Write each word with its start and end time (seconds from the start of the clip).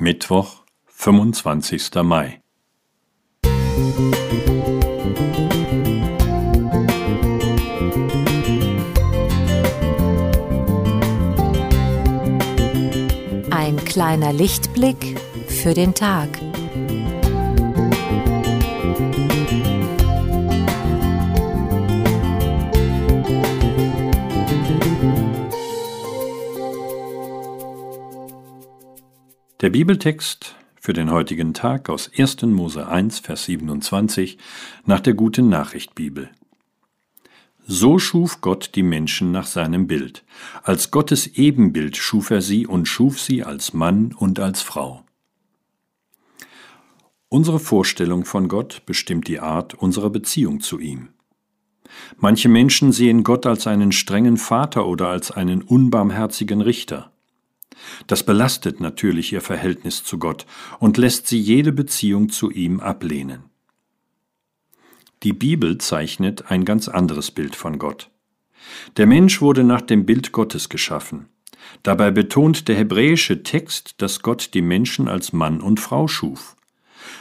Mittwoch, 0.00 0.62
25. 0.86 1.90
Mai. 2.04 2.40
Ein 13.50 13.76
kleiner 13.84 14.32
Lichtblick 14.32 15.18
für 15.48 15.74
den 15.74 15.94
Tag. 15.94 16.28
Der 29.60 29.70
Bibeltext 29.70 30.54
für 30.80 30.92
den 30.92 31.10
heutigen 31.10 31.52
Tag 31.52 31.90
aus 31.90 32.08
1. 32.16 32.42
Mose 32.42 32.86
1, 32.86 33.18
Vers 33.18 33.46
27 33.46 34.38
nach 34.86 35.00
der 35.00 35.14
Guten 35.14 35.48
Nachricht 35.48 35.96
Bibel. 35.96 36.30
So 37.66 37.98
schuf 37.98 38.40
Gott 38.40 38.70
die 38.76 38.84
Menschen 38.84 39.32
nach 39.32 39.48
seinem 39.48 39.88
Bild. 39.88 40.24
Als 40.62 40.92
Gottes 40.92 41.26
Ebenbild 41.26 41.96
schuf 41.96 42.30
er 42.30 42.40
sie 42.40 42.68
und 42.68 42.86
schuf 42.86 43.20
sie 43.20 43.42
als 43.42 43.72
Mann 43.74 44.14
und 44.16 44.38
als 44.38 44.62
Frau. 44.62 45.02
Unsere 47.28 47.58
Vorstellung 47.58 48.24
von 48.24 48.46
Gott 48.46 48.82
bestimmt 48.86 49.26
die 49.26 49.40
Art 49.40 49.74
unserer 49.74 50.10
Beziehung 50.10 50.60
zu 50.60 50.78
ihm. 50.78 51.08
Manche 52.16 52.48
Menschen 52.48 52.92
sehen 52.92 53.24
Gott 53.24 53.44
als 53.44 53.66
einen 53.66 53.90
strengen 53.90 54.36
Vater 54.36 54.86
oder 54.86 55.08
als 55.08 55.32
einen 55.32 55.62
unbarmherzigen 55.62 56.60
Richter. 56.60 57.10
Das 58.06 58.22
belastet 58.22 58.80
natürlich 58.80 59.32
ihr 59.32 59.40
Verhältnis 59.40 60.04
zu 60.04 60.18
Gott 60.18 60.46
und 60.78 60.96
lässt 60.96 61.26
sie 61.26 61.40
jede 61.40 61.72
Beziehung 61.72 62.28
zu 62.28 62.50
ihm 62.50 62.80
ablehnen. 62.80 63.44
Die 65.24 65.32
Bibel 65.32 65.78
zeichnet 65.78 66.50
ein 66.50 66.64
ganz 66.64 66.88
anderes 66.88 67.30
Bild 67.30 67.56
von 67.56 67.78
Gott. 67.78 68.10
Der 68.96 69.06
Mensch 69.06 69.40
wurde 69.40 69.64
nach 69.64 69.80
dem 69.80 70.06
Bild 70.06 70.32
Gottes 70.32 70.68
geschaffen. 70.68 71.28
Dabei 71.82 72.10
betont 72.10 72.68
der 72.68 72.76
hebräische 72.76 73.42
Text, 73.42 73.94
dass 73.98 74.22
Gott 74.22 74.54
die 74.54 74.62
Menschen 74.62 75.08
als 75.08 75.32
Mann 75.32 75.60
und 75.60 75.80
Frau 75.80 76.06
schuf. 76.06 76.56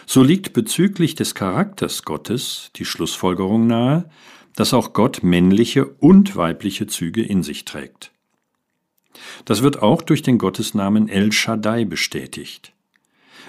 So 0.06 0.24
liegt 0.24 0.54
bezüglich 0.54 1.16
des 1.16 1.36
Charakters 1.36 2.04
Gottes 2.04 2.72
die 2.76 2.86
Schlussfolgerung 2.86 3.68
nahe, 3.68 4.10
dass 4.56 4.74
auch 4.74 4.94
Gott 4.94 5.24
männliche 5.24 5.86
und 5.86 6.36
weibliche 6.36 6.88
Züge 6.88 7.24
in 7.24 7.44
sich 7.44 7.66
trägt. 7.66 8.12
Das 9.48 9.64
wird 9.64 9.82
auch 9.82 10.02
durch 10.02 10.22
den 10.22 10.40
Gottesnamen 10.40 11.08
El 11.08 11.32
Shaddai 11.32 11.86
bestätigt. 11.86 12.74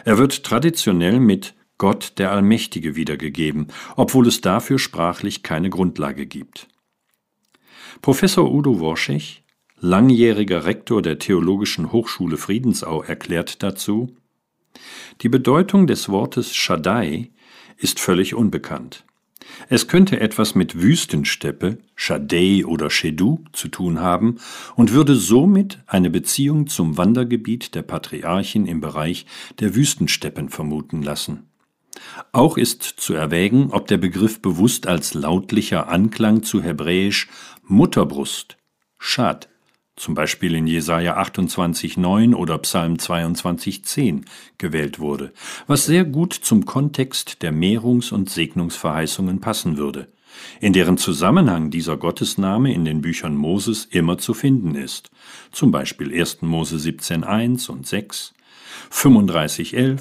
Er 0.05 0.17
wird 0.17 0.45
traditionell 0.45 1.19
mit 1.19 1.55
Gott 1.77 2.13
der 2.19 2.31
Allmächtige 2.31 2.95
wiedergegeben, 2.95 3.67
obwohl 3.97 4.29
es 4.29 4.41
dafür 4.41 4.79
sprachlich 4.79 5.43
keine 5.43 5.71
Grundlage 5.71 6.27
gibt. 6.27 6.69
Professor 8.01 8.49
Udo 8.49 8.79
Worschig, 8.79 9.43
langjähriger 9.81 10.67
Rektor 10.67 11.03
der 11.03 11.19
Theologischen 11.19 11.91
Hochschule 11.91 12.37
Friedensau, 12.37 13.03
erklärt 13.03 13.65
dazu, 13.65 14.15
die 15.23 15.29
Bedeutung 15.29 15.89
des 15.89 16.09
Wortes 16.09 16.55
Shaddai 16.55 17.33
ist 17.77 17.99
völlig 17.99 18.37
unbekannt. 18.37 19.05
Es 19.69 19.89
könnte 19.89 20.21
etwas 20.21 20.55
mit 20.55 20.81
Wüstensteppe, 20.81 21.79
Shadei 21.95 22.65
oder 22.65 22.91
Shedu 22.91 23.45
zu 23.53 23.69
tun 23.69 24.01
haben 24.01 24.37
und 24.77 24.93
würde 24.93 25.17
somit 25.17 25.79
eine 25.87 26.11
Beziehung 26.11 26.67
zum 26.67 26.97
Wandergebiet 26.97 27.75
der 27.75 27.83
Patriarchen 27.83 28.67
im 28.67 28.81
Bereich 28.81 29.27
der 29.61 29.75
Wüstensteppen 29.75 30.49
vermuten 30.49 31.03
lassen. 31.03 31.49
Auch 32.33 32.57
ist 32.57 32.83
zu 32.83 33.15
erwägen, 33.15 33.71
ob 33.71 33.87
der 33.89 33.99
Begriff 33.99 34.41
bewusst 34.41 34.87
als 34.87 35.15
lautlicher 35.15 35.89
Anklang 35.89 36.43
zu 36.43 36.63
hebräisch 36.63 37.29
Mutterbrust, 37.67 38.57
Schad, 38.99 39.49
zum 39.99 40.15
Beispiel 40.15 40.55
in 40.55 40.67
Jesaja 40.67 41.21
28,9 41.21 42.35
oder 42.35 42.59
Psalm 42.59 42.95
22,10 42.95 44.23
gewählt 44.57 44.99
wurde, 44.99 45.33
was 45.67 45.87
sehr 45.87 46.05
gut 46.05 46.33
zum 46.33 46.65
Kontext 46.65 47.43
der 47.43 47.53
Mehrungs- 47.53 48.13
und 48.13 48.31
Segnungsverheißungen 48.31 49.41
passen 49.41 49.77
würde, 49.77 50.09
in 50.61 50.73
deren 50.73 50.99
Zusammenhang 50.99 51.71
dieser 51.71 51.97
Gottesname 51.97 52.73
in 52.73 52.85
den 52.85 53.01
Büchern 53.01 53.35
Moses 53.35 53.85
immer 53.85 54.19
zu 54.19 54.35
finden 54.35 54.75
ist, 54.75 55.11
zum 55.53 55.71
Beispiel 55.71 56.13
1. 56.13 56.43
Mose 56.43 56.77
17,1 56.77 57.71
und 57.71 57.87
6, 57.87 58.35
35,11, 58.91 60.01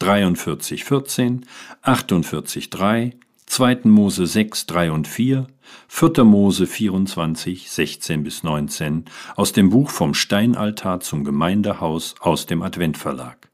43,14, 0.00 1.42
48,3, 1.82 3.14
2. 3.48 3.80
Mose 3.84 4.26
6, 4.26 4.66
3 4.66 4.92
und 4.92 5.08
4, 5.08 5.46
4. 5.88 6.24
Mose 6.24 6.66
24, 6.66 7.70
16 7.70 8.22
bis 8.22 8.42
19 8.42 9.06
aus 9.36 9.52
dem 9.52 9.70
Buch 9.70 9.90
Vom 9.90 10.14
Steinaltar 10.14 11.00
zum 11.00 11.24
Gemeindehaus 11.24 12.14
aus 12.20 12.46
dem 12.46 12.62
Adventverlag. 12.62 13.48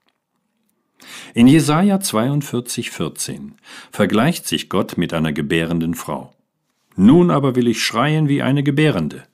In 1.32 1.46
Jesaja 1.46 2.00
42, 2.00 2.90
14 2.90 3.54
vergleicht 3.92 4.48
sich 4.48 4.68
Gott 4.68 4.98
mit 4.98 5.14
einer 5.14 5.32
gebärenden 5.32 5.94
Frau. 5.94 6.32
Nun 6.96 7.30
aber 7.30 7.54
will 7.54 7.68
ich 7.68 7.82
schreien 7.82 8.28
wie 8.28 8.42
eine 8.42 8.62
Gebärende. 8.62 9.24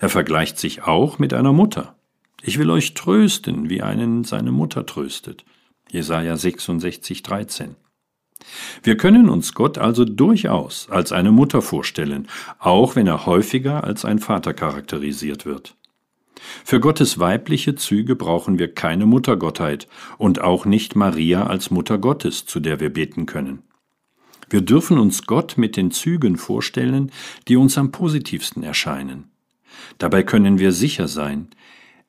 Er 0.00 0.08
vergleicht 0.08 0.58
sich 0.58 0.84
auch 0.84 1.18
mit 1.18 1.34
einer 1.34 1.52
Mutter. 1.52 1.96
Ich 2.42 2.58
will 2.58 2.70
euch 2.70 2.94
trösten, 2.94 3.68
wie 3.68 3.82
einen 3.82 4.24
seine 4.24 4.52
Mutter 4.52 4.86
tröstet. 4.86 5.44
Jesaja 5.90 6.36
66, 6.36 7.22
13. 7.22 7.76
Wir 8.82 8.96
können 8.96 9.28
uns 9.28 9.54
Gott 9.54 9.78
also 9.78 10.04
durchaus 10.04 10.88
als 10.90 11.12
eine 11.12 11.32
Mutter 11.32 11.62
vorstellen, 11.62 12.28
auch 12.58 12.96
wenn 12.96 13.06
er 13.06 13.26
häufiger 13.26 13.84
als 13.84 14.04
ein 14.04 14.18
Vater 14.18 14.54
charakterisiert 14.54 15.46
wird. 15.46 15.76
Für 16.64 16.80
Gottes 16.80 17.18
weibliche 17.18 17.74
Züge 17.74 18.14
brauchen 18.14 18.58
wir 18.58 18.72
keine 18.72 19.06
Muttergottheit 19.06 19.88
und 20.18 20.40
auch 20.40 20.64
nicht 20.64 20.94
Maria 20.96 21.46
als 21.46 21.70
Mutter 21.70 21.98
Gottes, 21.98 22.46
zu 22.46 22.60
der 22.60 22.80
wir 22.80 22.90
beten 22.90 23.26
können. 23.26 23.62
Wir 24.48 24.62
dürfen 24.62 24.98
uns 24.98 25.26
Gott 25.26 25.58
mit 25.58 25.76
den 25.76 25.90
Zügen 25.90 26.38
vorstellen, 26.38 27.12
die 27.48 27.56
uns 27.56 27.76
am 27.76 27.90
positivsten 27.90 28.62
erscheinen. 28.62 29.30
Dabei 29.98 30.22
können 30.22 30.58
wir 30.58 30.72
sicher 30.72 31.08
sein, 31.08 31.48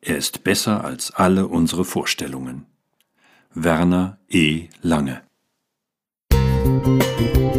er 0.02 0.18
ist 0.18 0.44
besser 0.46 0.86
als 0.86 1.12
alle 1.12 1.48
unsere 1.48 1.84
Vorstellungen. 1.84 2.66
Werner 3.54 4.20
E. 4.30 4.68
Lange 4.82 5.22
Música 6.82 7.59